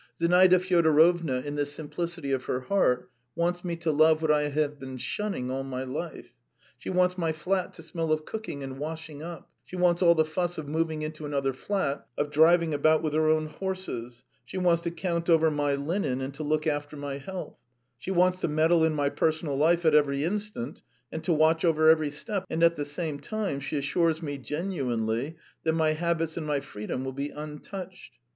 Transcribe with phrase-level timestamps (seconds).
[0.19, 4.79] Zinaida Fyodorovna in the simplicity of her heart wants me to love what I have
[4.79, 6.33] been shunning all my life.
[6.79, 10.25] She wants my flat to smell of cooking and washing up; she wants all the
[10.25, 14.81] fuss of moving into another flat, of driving about with her own horses; she wants
[14.81, 17.59] to count over my linen and to look after my health;
[17.99, 20.81] she wants to meddle in my personal life at every instant,
[21.11, 25.37] and to watch over every step; and at the same time she assures me genuinely
[25.61, 28.15] that my habits and my freedom will be untouched.